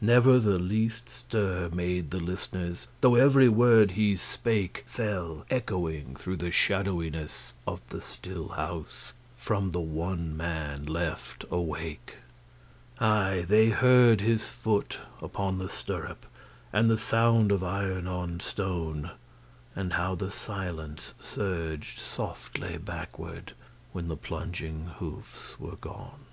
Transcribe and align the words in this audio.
Never 0.00 0.38
the 0.38 0.58
least 0.58 1.10
stir 1.10 1.68
made 1.68 2.10
the 2.10 2.18
listeners, 2.18 2.86
Though 3.02 3.16
every 3.16 3.50
word 3.50 3.90
he 3.90 4.14
spakeFell 4.14 5.44
echoing 5.50 6.16
through 6.16 6.36
the 6.38 6.50
shadowiness 6.50 7.52
of 7.66 7.86
the 7.90 8.00
still 8.00 8.54
houseFrom 9.44 9.72
the 9.72 9.80
one 9.80 10.34
man 10.34 10.86
left 10.86 11.44
awake:Ay, 11.50 13.44
they 13.46 13.68
heard 13.68 14.22
his 14.22 14.48
foot 14.48 14.98
upon 15.20 15.58
the 15.58 15.68
stirrup, 15.68 16.24
And 16.72 16.88
the 16.88 16.96
sound 16.96 17.52
of 17.52 17.62
iron 17.62 18.06
on 18.08 18.40
stone, 18.40 19.10
And 19.74 19.92
how 19.92 20.14
the 20.14 20.30
silence 20.30 21.12
surged 21.20 21.98
softly 21.98 22.78
backward, 22.78 23.52
When 23.92 24.08
the 24.08 24.16
plunging 24.16 24.86
hoofs 25.00 25.60
were 25.60 25.76
gone. 25.76 26.24